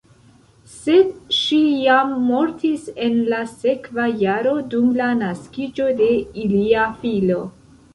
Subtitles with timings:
[0.75, 6.13] Sed ŝi jam mortis en la sekva jaro dum la naskiĝo de
[6.49, 7.43] ilia filo.